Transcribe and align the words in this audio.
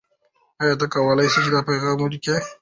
آیا 0.61 0.75
ته 0.79 0.85
کولای 0.93 1.27
سې 1.33 1.39
چې 1.43 1.49
دا 1.53 1.61
پیغام 1.67 1.97
ولیکې؟ 2.01 2.35